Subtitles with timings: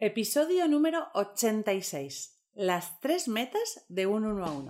[0.00, 2.38] Episodio número 86.
[2.54, 4.68] Las tres metas de un uno a uno.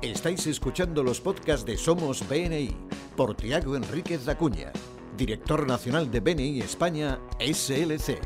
[0.00, 2.76] Estáis escuchando los podcasts de Somos BNI
[3.16, 4.70] por Tiago Enríquez Acuña,
[5.16, 8.20] director nacional de BNI España SLC.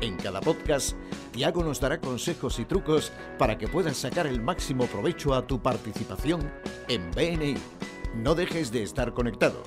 [0.00, 0.96] En cada podcast,
[1.30, 5.60] Tiago nos dará consejos y trucos para que puedas sacar el máximo provecho a tu
[5.62, 6.50] participación
[6.88, 7.56] en BNI.
[8.14, 9.62] No dejes de estar conectado.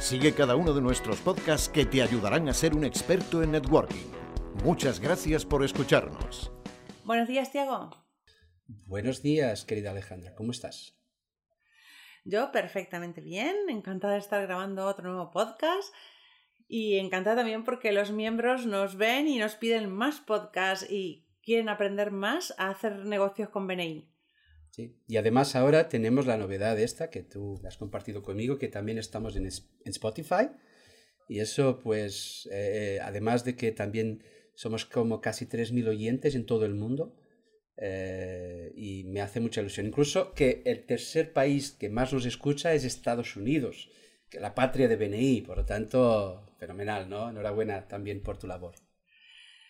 [0.00, 4.19] Sigue cada uno de nuestros podcasts que te ayudarán a ser un experto en networking.
[4.64, 6.52] Muchas gracias por escucharnos.
[7.04, 7.90] Buenos días, Tiago.
[8.86, 10.34] Buenos días, querida Alejandra.
[10.34, 10.96] ¿Cómo estás?
[12.24, 15.94] Yo perfectamente bien, encantada de estar grabando otro nuevo podcast
[16.68, 21.68] y encantada también porque los miembros nos ven y nos piden más podcasts y quieren
[21.68, 24.08] aprender más a hacer negocios con BNI.
[24.70, 24.96] Sí.
[25.08, 29.34] Y además ahora tenemos la novedad esta que tú has compartido conmigo, que también estamos
[29.34, 30.50] en, Spotify.
[31.28, 34.22] Y eso, pues, eh, además de que también
[34.60, 37.16] somos como casi 3.000 oyentes en todo el mundo,
[37.78, 39.86] eh, y me hace mucha ilusión.
[39.86, 43.88] Incluso que el tercer país que más nos escucha es Estados Unidos,
[44.28, 47.30] que la patria de BNI, por lo tanto, fenomenal, ¿no?
[47.30, 48.74] Enhorabuena también por tu labor.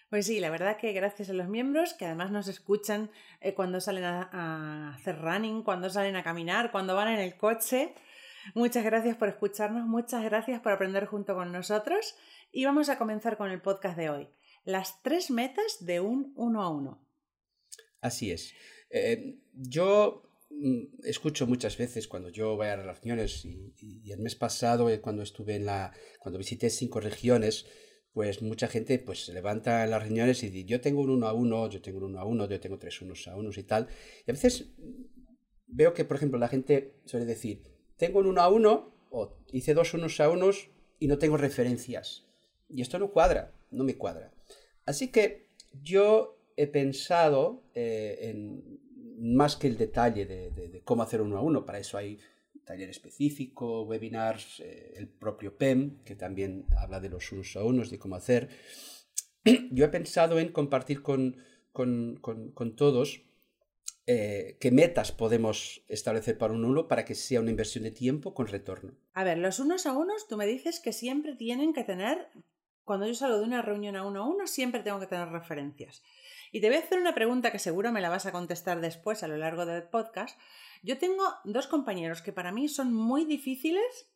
[0.08, 3.80] Pues sí, la verdad que gracias a los miembros que además nos escuchan eh, cuando
[3.80, 7.94] salen a, a, hacer running, cuando salen a caminar, cuando van en el coche.
[8.56, 12.16] Muchas gracias por escucharnos, muchas gracias por aprender junto con nosotros
[12.50, 14.28] y vamos a comenzar con el podcast de hoy.
[14.64, 17.06] Las tres metas de un uno a uno.
[18.00, 18.52] Así es.
[18.90, 24.34] Eh, yo mm, escucho muchas veces cuando yo voy a relaciones y, y, el mes
[24.34, 27.66] pasado eh, cuando estuve en la cuando visité cinco regiones
[28.12, 31.28] pues mucha gente pues se levanta en las reuniones y dice yo tengo un uno
[31.28, 33.62] a uno yo tengo un uno a uno yo tengo tres unos a unos y
[33.62, 33.86] tal
[34.26, 34.72] y a veces
[35.68, 37.62] veo que por ejemplo la gente suele decir
[37.96, 42.26] tengo un uno a uno o hice dos unos a unos y no tengo referencias
[42.68, 44.32] y esto no cuadra no me cuadra
[44.86, 45.50] así que
[45.82, 48.80] yo he pensado eh, en
[49.20, 52.18] más que el detalle de, cómo hacer uno a uno, para eso hay
[52.64, 57.90] taller específico, webinars, eh, el propio PEM, que también habla de los unos a unos,
[57.90, 58.48] de cómo hacer.
[59.72, 61.36] Yo he pensado en compartir con,
[61.72, 63.22] con, con, con todos
[64.06, 68.34] eh, qué metas podemos establecer para un uno para que sea una inversión de tiempo
[68.34, 68.94] con retorno.
[69.14, 72.28] A ver, los unos a unos, tú me dices que siempre tienen que tener,
[72.90, 76.02] cuando yo salgo de una reunión a uno a uno, siempre tengo que tener referencias.
[76.50, 79.22] Y te voy a hacer una pregunta que seguro me la vas a contestar después
[79.22, 80.36] a lo largo del podcast.
[80.82, 84.10] Yo tengo dos compañeros que para mí son muy difíciles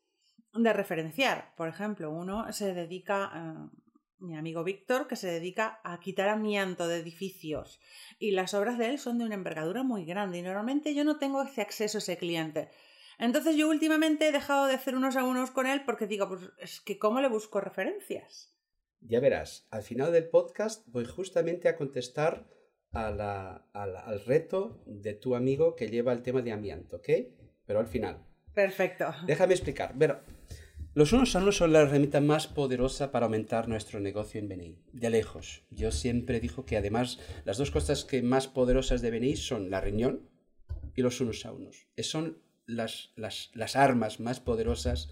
[0.53, 1.55] de referenciar.
[1.57, 3.71] Por ejemplo, uno se dedica, uh,
[4.19, 7.79] mi amigo Víctor, que se dedica a quitar amianto de edificios.
[8.19, 11.21] Y las obras de él son de una envergadura muy grande y normalmente yo no
[11.21, 12.71] tengo ese acceso a ese cliente.
[13.21, 16.41] Entonces yo últimamente he dejado de hacer unos a unos con él porque digo, pues
[16.59, 18.53] es que ¿cómo le busco referencias?
[19.06, 22.47] Ya verás, al final del podcast voy justamente a contestar
[22.92, 26.97] a la, a la, al reto de tu amigo que lleva el tema de amianto,
[26.97, 27.09] ¿ok?
[27.66, 28.25] Pero al final.
[28.54, 29.06] Perfecto.
[29.26, 29.93] Déjame explicar.
[29.94, 30.16] Bueno,
[30.94, 34.78] los unos a unos son la herramienta más poderosa para aumentar nuestro negocio en BNI,
[34.93, 35.64] de lejos.
[35.69, 39.82] Yo siempre digo que además las dos cosas que más poderosas de BNI son la
[39.82, 40.31] reunión
[40.94, 41.88] y los unos a unos.
[41.98, 45.10] Son las, las, las armas más poderosas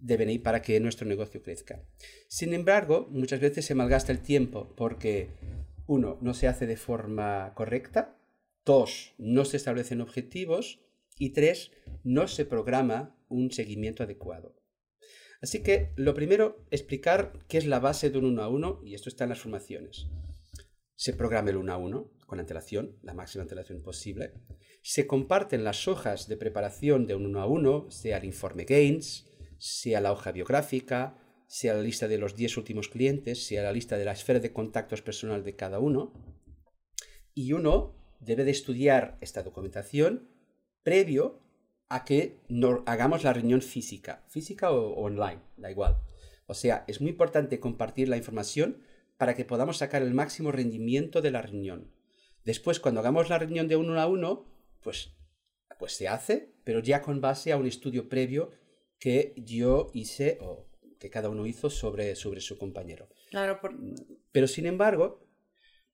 [0.00, 1.82] de venir para que nuestro negocio crezca.
[2.28, 5.30] Sin embargo, muchas veces se malgasta el tiempo porque,
[5.86, 8.18] uno, no se hace de forma correcta,
[8.64, 10.80] dos, no se establecen objetivos
[11.18, 11.72] y tres,
[12.04, 14.54] no se programa un seguimiento adecuado.
[15.40, 18.94] Así que lo primero, explicar qué es la base de un uno a uno, y
[18.94, 20.08] esto está en las formaciones.
[20.94, 24.32] Se programa el uno a uno con antelación, la máxima antelación posible.
[24.82, 29.26] Se comparten las hojas de preparación de un uno a uno, sea el informe Gains,
[29.58, 33.96] sea la hoja biográfica, sea la lista de los 10 últimos clientes, sea la lista
[33.96, 36.12] de la esfera de contactos personal de cada uno.
[37.34, 40.28] Y uno debe de estudiar esta documentación
[40.82, 41.40] previo
[41.88, 46.00] a que no hagamos la reunión física, física o, online, da igual.
[46.46, 48.82] O sea, es muy importante compartir la información
[49.16, 51.92] para que podamos sacar el máximo rendimiento de la reunión.
[52.44, 54.46] Después, cuando hagamos la reunión de uno a uno,
[54.82, 55.16] pues,
[55.78, 58.50] pues se hace, pero ya con base a un estudio previo
[58.98, 60.66] que yo hice o
[60.98, 63.08] que cada uno hizo sobre, sobre su compañero.
[63.30, 63.74] Claro, por...
[64.32, 65.26] pero sin embargo,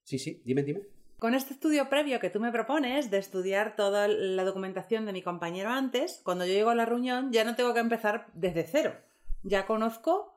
[0.02, 0.82] sí, sí, dime, dime.
[1.19, 5.22] Con este estudio previo que tú me propones de estudiar toda la documentación de mi
[5.22, 8.96] compañero antes, cuando yo llego a la reunión ya no tengo que empezar desde cero.
[9.44, 10.37] Ya conozco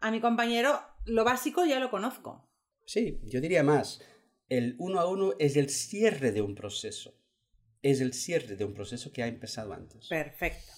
[0.00, 2.48] a mi compañero, lo básico ya lo conozco.
[2.86, 4.00] Sí, yo diría más.
[4.48, 7.14] El uno a uno es el cierre de un proceso.
[7.82, 10.08] Es el cierre de un proceso que ha empezado antes.
[10.08, 10.72] Perfecto.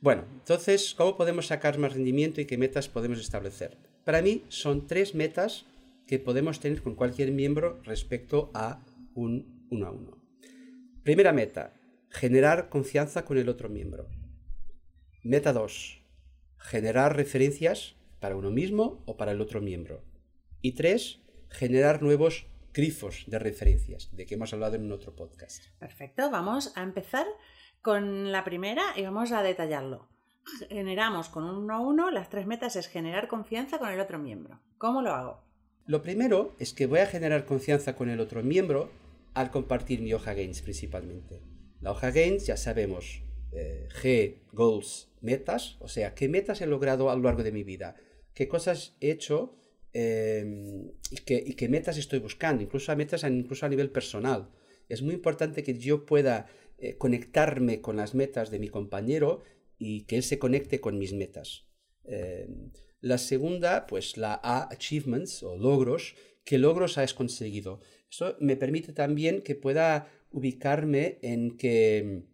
[0.00, 3.78] Bueno, entonces, ¿cómo podemos sacar más rendimiento y qué metas podemos establecer?
[4.04, 5.66] Para mí son tres metas
[6.06, 8.84] que podemos tener con cualquier miembro respecto a
[9.14, 10.22] un uno a uno.
[11.02, 11.74] Primera meta,
[12.10, 14.08] generar confianza con el otro miembro.
[15.22, 16.02] Meta 2,
[16.58, 20.04] generar referencias para uno mismo o para el otro miembro.
[20.60, 25.64] Y 3, generar nuevos grifos de referencias, de que hemos hablado en un otro podcast.
[25.78, 27.26] Perfecto, vamos a empezar
[27.82, 30.08] con la primera y vamos a detallarlo.
[30.68, 34.18] Generamos con un uno a uno, las tres metas es generar confianza con el otro
[34.18, 34.60] miembro.
[34.78, 35.42] ¿Cómo lo hago?
[35.86, 38.90] Lo primero es que voy a generar confianza con el otro miembro
[39.34, 41.40] al compartir mi hoja Gains principalmente.
[41.80, 47.10] La hoja Gains ya sabemos, eh, G, goals, metas, o sea, qué metas he logrado
[47.10, 47.96] a lo largo de mi vida,
[48.34, 49.56] qué cosas he hecho
[49.92, 51.16] em, y,
[51.54, 54.50] qué, metas estoy buscando, incluso a metas incluso a nivel personal.
[54.88, 56.46] Es muy importante que yo pueda
[56.78, 59.42] eh, conectarme con las metas de mi compañero
[59.78, 61.66] y que él se conecte con mis metas.
[62.04, 62.70] Em,
[63.00, 66.14] la segunda, pues la A, achievements o logros,
[66.44, 67.80] qué logros has conseguido.
[68.10, 72.24] Eso me permite también que pueda ubicarme en qué,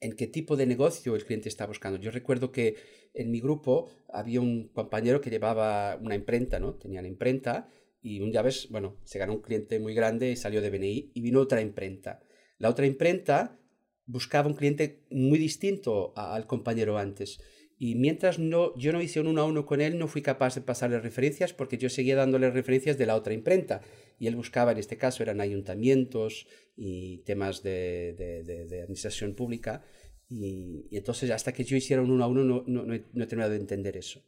[0.00, 1.98] en qué tipo de negocio el cliente está buscando.
[1.98, 2.76] Yo recuerdo que
[3.14, 6.74] en mi grupo había un compañero que llevaba una imprenta, ¿no?
[6.74, 7.68] Tenía la imprenta
[8.02, 11.12] y un día ves, bueno, se ganó un cliente muy grande y salió de BNI
[11.14, 12.20] y vino otra imprenta.
[12.58, 13.58] La otra imprenta
[14.06, 17.40] buscaba un cliente muy distinto al compañero antes.
[17.78, 20.54] Y mientras no, yo no hice un uno a uno con él, no fui capaz
[20.54, 23.82] de pasarle referencias porque yo seguía dándole referencias de la otra imprenta.
[24.18, 29.84] Y él buscaba, en este caso, eran ayuntamientos y temas de, de, administración pública.
[30.30, 33.52] Y, entonces, hasta que yo hiciera un uno a uno, no, no, no, he, terminado
[33.52, 34.24] de entender eso.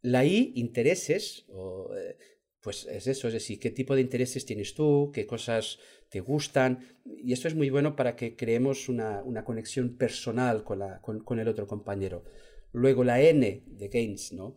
[0.00, 2.16] La I, intereses, o, eh,
[2.60, 5.78] pues es eso, es decir, qué tipo de intereses tienes tú, qué cosas
[6.12, 6.78] te gustan.
[7.04, 11.40] Y esto es muy bueno para que creemos una, una conexión personal con, la, con,
[11.40, 12.22] el otro compañero.
[12.72, 14.54] Luego la N de Gains, ¿no?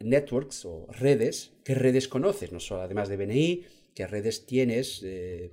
[0.00, 2.52] Networks o redes, ¿qué redes conoces?
[2.52, 3.64] No solo además de BNI,
[3.94, 5.02] ¿qué redes tienes?
[5.04, 5.52] Eh,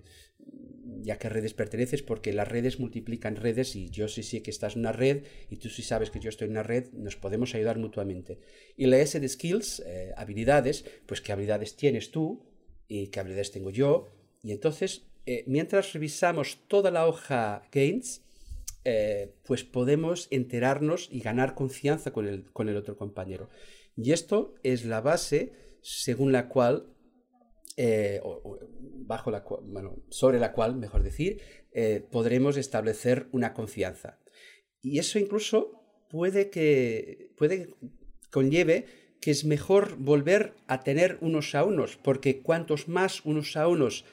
[1.01, 4.75] ya que redes perteneces, porque las redes multiplican redes y yo sí sé que estás
[4.75, 7.55] en una red y tú sí sabes que yo estoy en una red, nos podemos
[7.55, 8.39] ayudar mutuamente.
[8.75, 12.43] Y la S de skills, eh, habilidades, pues qué habilidades tienes tú
[12.87, 14.07] y qué habilidades tengo yo.
[14.41, 18.21] Y entonces, eh, mientras revisamos toda la hoja Gains,
[18.85, 23.49] eh, pues podemos enterarnos y ganar confianza con el, con el otro compañero.
[23.95, 26.93] Y esto es la base según la cual,
[27.77, 28.21] eh,
[29.05, 31.41] bajo la bueno, sobre la cual, mejor decir,
[32.11, 34.19] podremos establecer una confianza.
[34.81, 35.79] Y eso incluso
[36.09, 37.75] puede que puede
[38.31, 38.85] conlleve
[39.21, 44.05] que es mejor volver a tener unos a unos, porque cuantos más unos a unos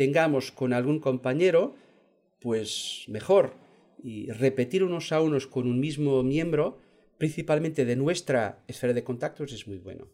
[0.00, 1.74] tengamos con algún compañero,
[2.40, 3.52] pues mejor
[4.02, 6.78] y repetir unos a unos con un mismo miembro,
[7.18, 10.08] principalmente de nuestra esfera de contactos, es muy bueno.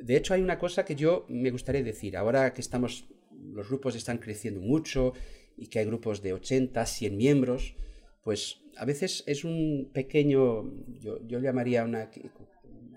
[0.00, 2.16] De hecho, hay una cosa que yo me gustaría decir.
[2.16, 5.12] Ahora que estamos, los grupos están creciendo mucho
[5.56, 7.76] y que hay grupos de 80, 100 miembros,
[8.24, 12.10] pues a veces es un pequeño, yo, yo llamaría una,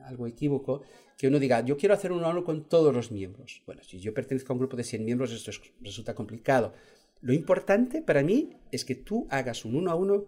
[0.04, 0.82] algo equívoco,
[1.18, 3.64] que uno diga, yo quiero hacer un uno con todos los miembros.
[3.66, 5.52] Bueno, si yo pertenezco a un grupo de 100 miembros, esto
[5.82, 6.74] resulta complicado.
[7.22, 10.26] Lo importante para mí es que tú hagas un uno a uno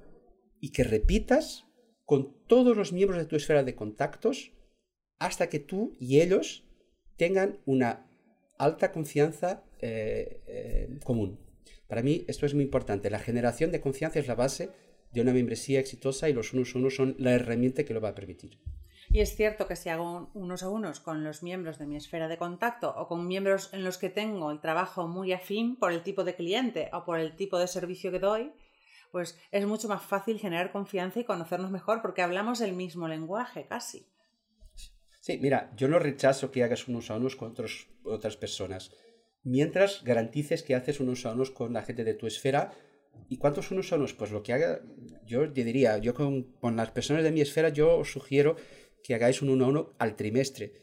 [0.62, 1.66] y que repitas
[2.06, 4.54] con todos los miembros de tu esfera de contactos
[5.20, 6.64] hasta que tú y ellos
[7.18, 8.08] tengan una
[8.58, 11.40] alta confianza eh, eh, común.
[11.88, 13.10] Para mí esto es muy importante.
[13.10, 14.70] La generación de confianza es la base
[15.12, 18.10] de una membresía exitosa y los unos a unos son la herramienta que lo va
[18.10, 18.60] a permitir.
[19.16, 22.28] Y es cierto que si hago unos a unos con los miembros de mi esfera
[22.28, 26.04] de contacto o con miembros en los que tengo el trabajo muy afín por el
[26.04, 28.52] tipo de cliente o por el tipo de servicio que doy,
[29.14, 33.66] pues es mucho más fácil generar confianza y conocernos mejor porque hablamos el mismo lenguaje
[33.66, 34.06] casi.
[35.22, 37.56] Sí, mira, yo no rechazo que hagas unos a unos con
[38.04, 38.92] otras personas,
[39.44, 42.74] mientras garantices que haces unos a unos con la gente de tu esfera.
[43.30, 44.14] ¿Y cuántos unos a unos?
[44.14, 44.82] Pues lo que haga,
[45.26, 48.58] yo diría, yo con, con las personas de mi esfera, yo sugiero
[49.06, 50.74] que hagáis un uno a uno al trimestre,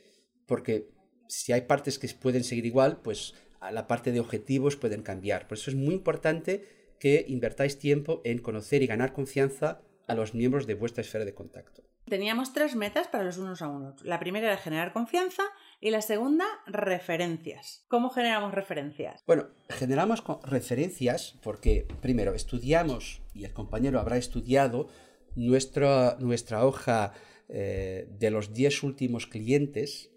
[0.47, 0.89] porque
[1.27, 5.49] si hay partes que pueden seguir igual, pues a la parte de objetivos pueden cambiar.
[5.49, 10.35] Por eso es muy importante que invertáis tiempo en conocer y ganar confianza a los
[10.35, 11.83] miembros de vuestra esfera de contacto.
[12.09, 14.01] Teníamos tres metas para los unos a unos.
[14.05, 15.43] La primera era generar confianza
[15.81, 17.85] y la segunda, referencias.
[17.89, 19.25] ¿Cómo generamos referencias?
[19.27, 24.87] Bueno, generamos referencias porque primero estudiamos, y el compañero habrá estudiado,
[25.35, 27.15] nuestra, nuestra hoja
[27.55, 30.11] eh, de los 10 últimos clientes,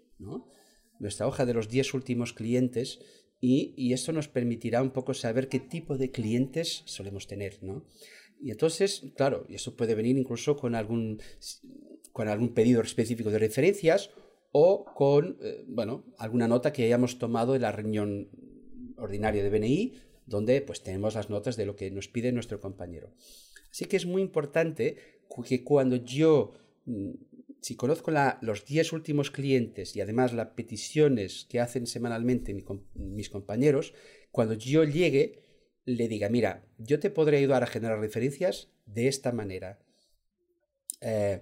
[0.98, 3.00] nuestra hoja de los 10 últimos clientes,
[3.40, 7.60] y, esto nos permitirá un poco saber qué tipo de clientes solemos tener.
[8.40, 11.20] Y entonces, claro, y eso puede venir incluso con algún,
[12.12, 14.10] con algún pedido específico de referencias
[14.52, 18.30] o con, eh, bueno, alguna nota que hayamos tomado en la reunión
[18.96, 23.12] ordinaria de BNI, donde pues tenemos las notas de lo que nos pide nuestro compañero.
[23.70, 24.96] Así que es muy importante
[25.46, 26.54] que cuando yo,
[27.60, 32.54] si conozco los 10 últimos clientes y además las peticiones que hacen semanalmente
[32.94, 33.92] mis compañeros,
[34.30, 35.44] cuando yo llegue,
[35.84, 39.78] le diga, mira, yo te podré ayudar a generar referencias de esta manera.
[41.00, 41.40] Eh,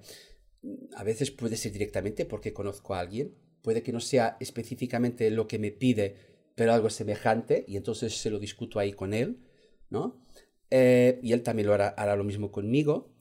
[0.97, 5.47] a veces puede ser directamente porque conozco a alguien, puede que no sea específicamente lo
[5.47, 6.17] que me pide,
[6.55, 9.41] pero algo semejante, y entonces se lo discuto ahí con él,
[9.91, 10.25] ¿no?
[10.71, 13.14] Eh, y él también lo hará, lo mismo conmigo.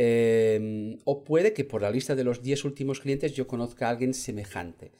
[0.00, 3.90] Em, o puede que por la lista de los 10 últimos clientes yo conozca a
[3.90, 4.92] alguien semejante.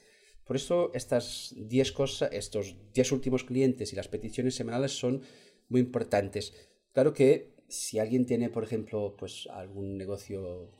[0.43, 5.23] Por eso estas 10 cosas, estos 10 últimos clientes y las peticiones semanales son
[5.69, 6.52] muy importantes.
[6.93, 10.73] Claro que si alguien tiene, por ejemplo, pues algún negocio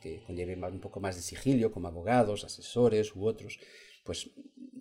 [0.00, 3.58] que conlleve un poco más de sigilio, como abogados, asesores u otros,
[4.04, 4.30] pues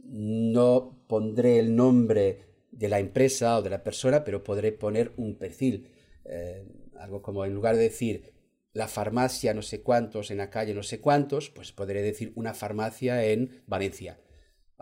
[0.04, 5.40] no pondré el nombre de la empresa o de la persona, pero podré poner un
[5.40, 5.90] perfil.
[6.26, 6.64] Eh,
[7.00, 8.36] algo como en lugar de decir
[8.76, 12.54] la farmacia no sé cuántos en la calle no sé cuántos, pues podré decir una
[12.54, 14.20] farmacia en Valencia,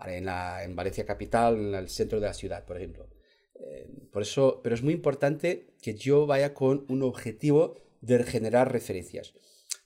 [0.04, 3.08] en, la, en Valencia capital, en el centro de la ciudad, por ejemplo.
[3.54, 8.72] Eh, por eso, pero es muy importante que yo vaya con un objetivo de generar
[8.72, 9.32] referencias.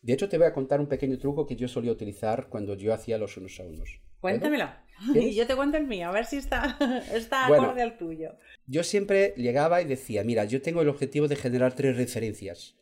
[0.00, 2.94] De hecho, te voy a contar un pequeño truco que yo solía utilizar cuando yo
[2.94, 4.00] hacía los unos a unos.
[4.20, 4.70] Cuéntamelo.
[5.14, 6.78] Y yo te cuento el mío, a ver si está,
[7.12, 8.38] está acorde al tuyo.
[8.66, 12.74] Yo siempre llegaba y decía, mira, yo tengo el objetivo de generar tres referencias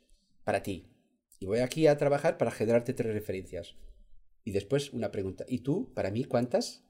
[0.45, 0.96] para ti.
[1.39, 3.77] Y voy aquí a trabajar para generarte tres referencias.
[4.45, 5.45] Y después una pregunta.
[5.49, 6.85] ¿Y tú, para mí, cuántas?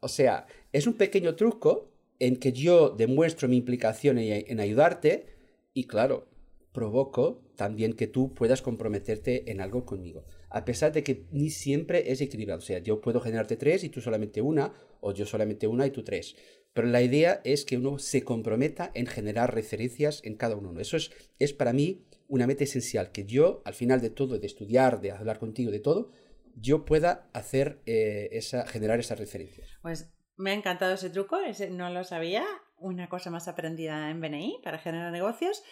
[0.00, 5.26] O sea, es un pequeño truco en que yo demuestro mi implicación en, ayudarte
[5.74, 6.28] y claro,
[6.72, 10.24] provoco también que tú puedas comprometerte en algo conmigo.
[10.50, 12.60] A pesar de que ni siempre es equilibrado.
[12.60, 15.90] O sea, yo puedo generarte tres y tú solamente una, o yo solamente una y
[15.90, 16.36] tú tres.
[16.72, 20.78] Pero la idea es que uno se comprometa en generar referencias en cada uno.
[20.78, 24.46] Eso es, es para mí una meta esencial, que yo, al final de todo, de
[24.46, 26.10] estudiar, de hablar contigo, de todo,
[26.54, 29.68] yo pueda hacer eh, esa, generar esas referencias.
[29.82, 32.44] Pues me ha encantado ese truco, ese no lo sabía,
[32.78, 35.62] una cosa más aprendida en BNI para generar negocios.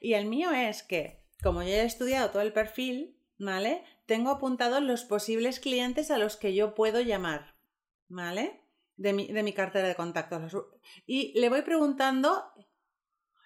[0.00, 3.84] Y el mío es que, como yo he estudiado todo el perfil, ¿vale?
[4.06, 7.54] Tengo apuntados los posibles clientes a los que yo puedo llamar,
[8.08, 8.60] ¿vale?
[8.96, 10.56] De mi, de mi cartera de contactos.
[11.06, 12.44] Y le voy preguntando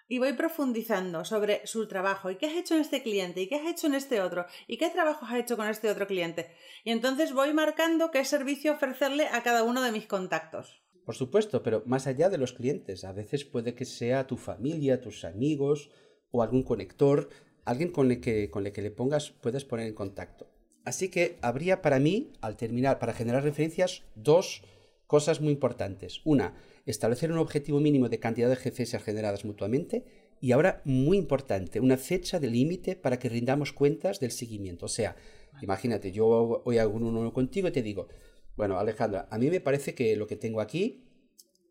[0.07, 3.55] y voy profundizando sobre su trabajo y qué has hecho en este cliente y qué
[3.55, 6.47] has hecho en este otro y qué trabajos has hecho con este otro cliente.
[6.83, 10.81] Y entonces voy marcando qué servicio ofrecerle a cada uno de mis contactos.
[11.05, 14.99] Por supuesto, pero más allá de los clientes, a veces puede que sea tu familia,
[14.99, 15.89] tus amigos
[16.31, 17.29] o algún conector,
[17.63, 20.49] alguien con el que, con el que le pongas, puedes poner en contacto.
[20.83, 24.63] Así que habría para mí, al terminar, para generar referencias, dos
[25.05, 26.21] cosas muy importantes.
[26.25, 26.55] Una,
[26.87, 30.05] establecer un objetivo mínimo de cantidad de GCS generadas mutuamente
[30.39, 34.85] y ahora, muy importante, una fecha de límite para que rindamos cuentas del seguimiento.
[34.85, 35.15] O sea,
[35.61, 38.07] imagínate, yo hoy hago uno contigo y te digo,
[38.55, 41.03] bueno, Alejandra, a mí me parece que lo que tengo aquí,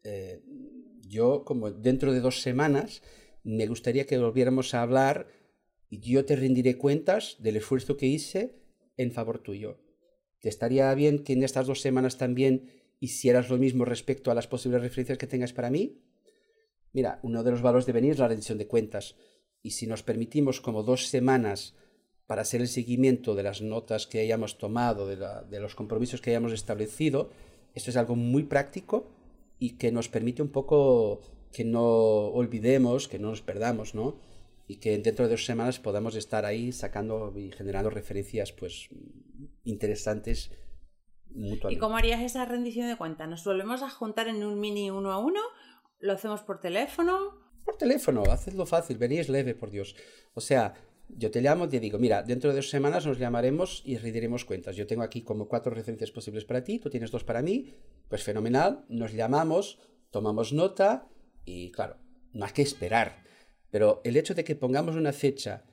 [0.04, 0.42] eh,
[1.02, 3.02] yo como dentro de dos semanas,
[3.44, 5.28] me gustaría que volviéramos a hablar
[5.88, 8.56] y yo te rendiré cuentas del esfuerzo que hice
[8.96, 9.78] en favor tuyo.
[10.40, 14.46] ¿Te estaría bien que en estas dos semanas también hicieras lo mismo respecto a las
[14.46, 16.00] posibles referencias que tengas para mí?
[16.92, 19.16] Mira, uno de los valores de venir es la rendición de cuentas.
[19.62, 21.74] Y si nos permitimos como dos semanas
[22.26, 26.52] para hacer el seguimiento de las notas que hayamos tomado, de, los compromisos que hayamos
[26.52, 27.30] establecido,
[27.74, 29.10] esto es algo muy práctico
[29.58, 31.20] y que nos permite un poco
[31.52, 34.18] que no olvidemos, que no nos perdamos, ¿no?
[34.66, 38.88] Y que dentro de dos semanas podamos estar ahí sacando y generando referencias pues
[39.64, 40.50] interesantes
[41.34, 43.28] ¿Y cómo harías esa rendición de cuentas?
[43.28, 45.40] ¿Nos volvemos a juntar en un mini uno a uno?
[46.00, 47.46] ¿Lo hacemos por teléfono?
[47.64, 49.96] Por teléfono, hacedlo fácil, venís leve, por Dios.
[50.34, 50.74] O sea,
[51.08, 54.44] yo te llamo y te digo, mira, dentro de dos semanas nos llamaremos y rendiremos
[54.44, 54.76] cuentas.
[54.76, 57.74] Yo tengo aquí como cuatro referencias posibles para ti, tú tienes dos para mí,
[58.08, 59.78] pues fenomenal, nos llamamos,
[60.10, 61.08] tomamos nota
[61.44, 61.96] y claro,
[62.32, 63.24] no hay que esperar.
[63.70, 65.64] Pero el hecho de que pongamos una fecha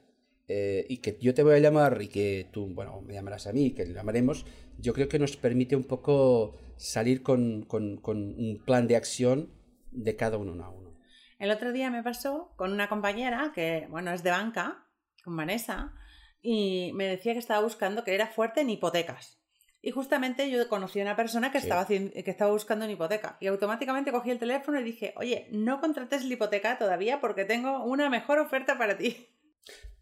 [0.48, 3.54] eh, y que yo te voy a llamar y que tú, bueno, me llamarás a
[3.54, 4.46] mí, que le llamaremos,
[4.78, 9.50] yo creo que nos permite un poco salir con, con, un plan de acción
[9.92, 10.98] de cada uno a uno.
[11.40, 14.86] El otro día me pasó con una compañera que, bueno, es de banca,
[15.24, 15.94] con Vanessa,
[16.42, 19.40] y me decía que estaba buscando, que era fuerte en hipotecas.
[19.82, 23.38] Y justamente yo conocí a una persona que, estaba, que estaba buscando una hipoteca.
[23.42, 27.84] Y automáticamente cogí el teléfono y dije, oye, no contrates la hipoteca todavía porque tengo
[27.84, 29.28] una mejor oferta para ti.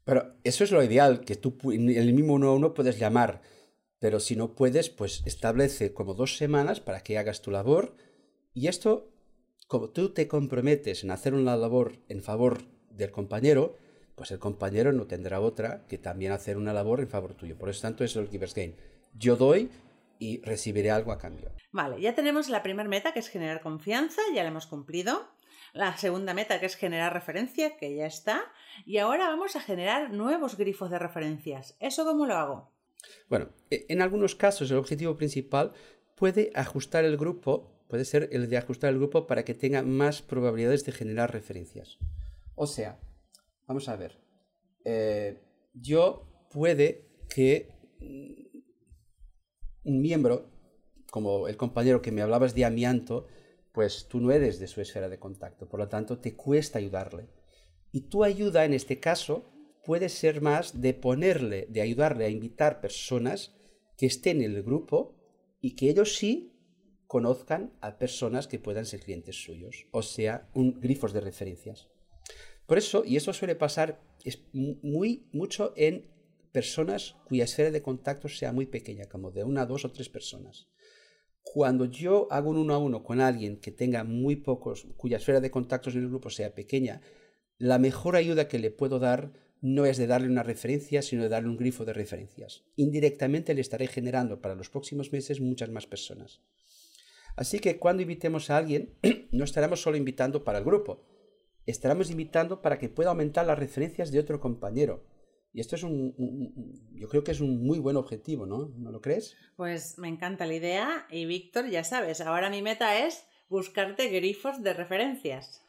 [0.04, 3.42] Pero eso es lo ideal, que tú el mismo uno a uno puedes llamar
[4.00, 7.96] Pero si no puedes, pues establece como dos semanas para que hagas tu labor
[8.54, 9.12] y esto,
[9.68, 13.78] como tú te comprometes en hacer una labor en favor del compañero,
[14.16, 17.58] pues el compañero no tendrá otra que también hacer una labor en favor tuyo.
[17.58, 18.76] Por eso tanto es el giver's gain.
[19.14, 19.70] Yo doy
[20.20, 21.52] y recibiré algo a cambio.
[21.72, 25.31] Vale, ya tenemos la primera meta que es generar confianza, ya la hemos cumplido.
[25.74, 28.44] La segunda meta que es generar referencia, que ya está.
[28.86, 31.76] Y ahora vamos a generar nuevos grifos de referencias.
[31.80, 32.72] ¿Eso cómo lo hago?
[33.30, 35.72] Bueno, e, en algunos casos el objetivo principal
[36.16, 40.22] puede ajustar el grupo, puede ser el de ajustar el grupo para que tenga más
[40.22, 41.98] probabilidades de generar referencias.
[42.56, 43.00] O sea,
[43.66, 44.20] vamos a ver,
[44.84, 45.42] eh,
[45.74, 47.70] yo puede que
[49.84, 50.50] un miembro,
[51.10, 53.28] como el compañero que me hablabas de amianto,
[53.72, 57.30] pues tú no eres de su esfera de contacto, por lo tanto te cuesta ayudarle.
[57.92, 59.52] Y tu ayuda en este caso
[59.84, 63.56] puede ser más de ponerle, de ayudarle a invitar personas
[63.98, 65.16] que estén en el grupo
[65.60, 66.54] y que ellos sí
[67.08, 71.90] conozcan a personas que puedan ser clientes suyos, o sea, un grifos de referencias.
[72.66, 76.10] Por eso, y eso suele pasar es muy mucho en
[76.52, 80.70] personas cuya esfera de contacto sea muy pequeña, como de una, dos o tres personas.
[81.44, 85.42] Cuando yo hago un uno a uno con alguien que tenga muy pocos, cuya esfera
[85.42, 87.02] de contactos en el grupo sea pequeña,
[87.58, 91.30] la mejor ayuda que le puedo dar no es de darle una referencia, sino de
[91.30, 92.64] darle un grifo de referencias.
[92.76, 96.42] Indirectamente le estaré generando para los próximos meses muchas más personas.
[97.36, 98.96] Así que cuando invitemos a alguien,
[99.32, 101.06] no estaremos solo invitando para el grupo,
[101.66, 105.06] estaremos invitando para que pueda aumentar las referencias de otro compañero.
[105.54, 106.16] Y esto es un,
[106.94, 108.72] yo creo que es un muy buen objetivo, ¿no?
[108.78, 109.36] ¿No lo crees?
[109.58, 114.64] Pues me encanta la idea y Víctor, ya sabes, ahora mi meta es buscarte grifos
[114.64, 115.62] de referencias.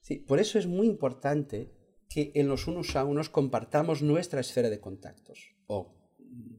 [0.00, 1.72] Sí, por eso es muy importante
[2.08, 5.94] que en los unos a unos compartamos nuestra esfera de contactos o,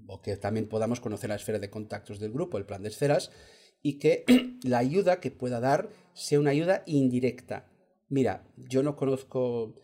[0.07, 3.31] o que también podamos conocer la esfera de contactos del grupo, el plan de esferas,
[3.81, 4.25] y que
[4.63, 7.71] la ayuda que pueda dar sea una ayuda indirecta.
[8.09, 9.75] Mira, yo no conozco,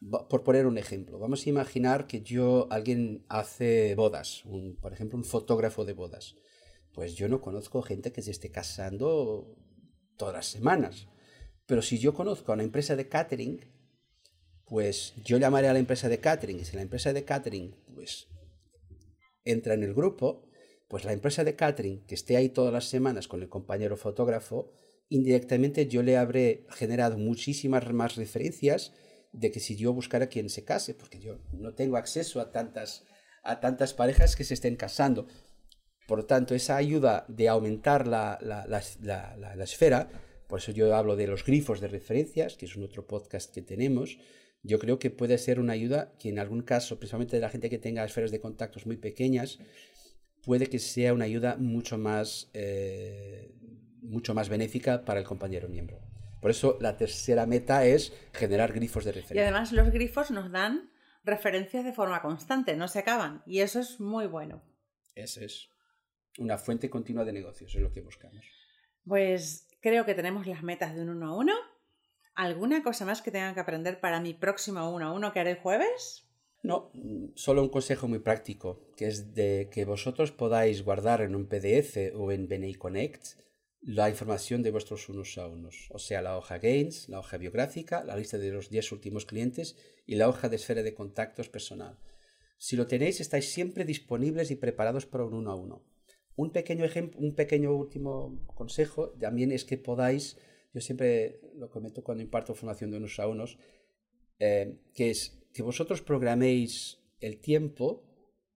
[0.00, 4.44] por poner un ejemplo, vamos a imaginar que yo, alguien hace bodas,
[4.80, 6.36] por ejemplo, un fotógrafo de bodas.
[6.94, 9.56] Pues yo no conozco gente que se esté casando
[10.16, 11.08] todas las semanas.
[11.66, 13.60] Pero si yo conozco a una empresa de catering,
[14.64, 18.28] pues yo llamaré a la empresa de catering y si la empresa de catering pues
[19.44, 20.48] entra en el grupo,
[20.88, 24.72] pues la empresa de catering que esté ahí todas las semanas con el compañero fotógrafo,
[25.08, 28.92] indirectamente yo le habré generado muchísimas más referencias
[29.32, 33.04] de que si yo buscara quien se case, porque yo no tengo acceso a tantas,
[33.42, 35.26] a tantas parejas que se estén casando.
[36.06, 40.08] Por lo tanto, esa ayuda de aumentar la, la, la, la, esfera,
[40.48, 43.62] por eso yo hablo de los grifos de referencias, que es un otro podcast que
[43.62, 44.18] tenemos,
[44.62, 47.70] yo creo que puede ser una ayuda que en algún caso, principalmente de la gente
[47.70, 49.58] que tenga esferas de contactos muy pequeñas,
[50.42, 53.54] puede que sea una ayuda mucho más, eh,
[54.02, 56.09] mucho más benéfica para el compañero miembro.
[56.40, 59.42] Por eso la tercera meta es generar grifos de referencia.
[59.42, 60.90] Y además los grifos nos dan
[61.24, 63.42] referencias de forma constante, no se acaban.
[63.46, 64.62] Y eso es muy bueno.
[65.14, 65.68] Eso es
[66.38, 68.44] una fuente continua de negocios, es lo que buscamos.
[69.06, 71.54] Pues creo que tenemos las metas de un uno a uno.
[72.34, 75.50] ¿Alguna cosa más que tengan que aprender para mi próximo uno a uno que haré
[75.52, 76.26] el jueves?
[76.62, 76.90] No,
[77.34, 82.14] solo un consejo muy práctico, que es de que vosotros podáis guardar en un PDF
[82.14, 83.38] o en BNI Connect
[83.82, 88.04] la información de vuestros unos a unos, o sea, la hoja Gains, la hoja biográfica,
[88.04, 91.98] la lista de los 10 últimos clientes y la hoja de esfera de contactos personal.
[92.58, 95.82] Si lo tenéis, estáis siempre disponibles y preparados para un uno a uno.
[96.36, 100.36] Un pequeño ejemplo, un pequeño último consejo también es que podáis,
[100.74, 103.58] yo siempre lo comento cuando imparto formación de unos a unos,
[104.38, 108.04] eh, que es que vosotros programéis el tiempo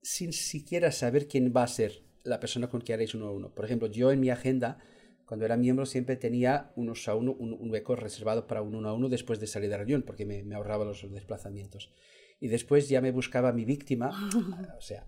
[0.02, 3.54] sin siquiera saber quién va a ser la persona con quien haréis uno a uno.
[3.54, 4.78] Por ejemplo, yo en mi agenda,
[5.26, 8.94] cuando era miembro, siempre tenía unos a uno, un, hueco reservado para un uno a
[8.94, 11.92] uno después de salir de reunión, porque me, me ahorraba los desplazamientos.
[12.40, 14.10] Y después ya me buscaba mi víctima,
[14.78, 15.06] o sea,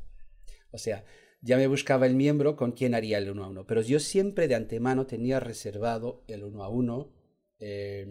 [0.70, 1.04] o sea,
[1.40, 3.66] ya me buscaba el miembro con quien haría el uno a uno.
[3.66, 7.12] Pero yo siempre de antemano tenía reservado el uno a uno,
[7.58, 8.06] eh,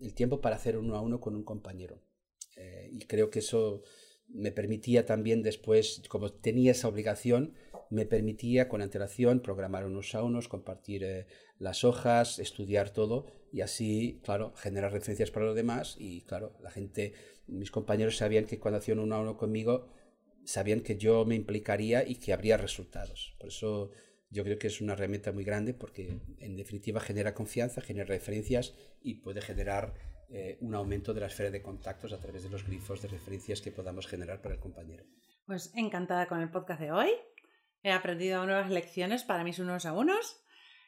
[0.00, 2.02] el tiempo para hacer uno a uno con un compañero.
[2.56, 3.82] Eh, y creo que eso
[4.28, 7.54] me permitía también después, como tenía esa obligación,
[7.90, 11.26] me permitía con antelación programar unos a unos, compartir eh,
[11.58, 16.70] las hojas, estudiar todo y así, claro, generar referencias para los demás y, claro, la
[16.70, 17.14] gente,
[17.48, 19.88] mis compañeros sabían que cuando hacían uno a uno conmigo,
[20.44, 23.36] sabían que yo me implicaría y que habría resultados.
[23.38, 23.90] Por eso
[24.30, 28.74] yo creo que es una herramienta muy grande porque en definitiva genera confianza, genera referencias
[29.02, 29.94] y puede generar
[30.28, 33.60] eh, un aumento de la esfera de contactos a través de los grifos de referencias
[33.60, 35.04] que podamos generar para el compañero.
[35.46, 37.10] Pues encantada con el podcast de hoy.
[37.82, 40.42] He aprendido nuevas lecciones para mis unos a unos.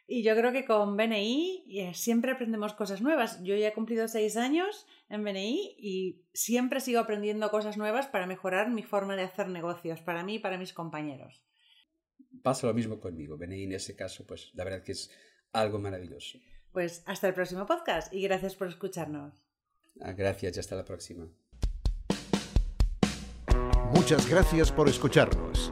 [0.06, 3.42] Y yo creo que con BNI eh, siempre aprendemos cosas nuevas.
[3.42, 8.26] Yo ya he cumplido seis años en BNI y siempre sigo aprendiendo cosas nuevas para
[8.26, 11.42] mejorar mi forma de hacer negocios, para mí y para mis compañeros.
[12.42, 13.38] Pasa lo mismo conmigo.
[13.38, 15.10] BNI en ese caso, pues la verdad que es
[15.52, 16.38] algo maravilloso.
[16.72, 19.34] Pues hasta el próximo podcast y gracias por escucharnos.
[20.00, 21.28] Ah, gracias y hasta la próxima.
[23.94, 25.71] Muchas gracias por escucharnos.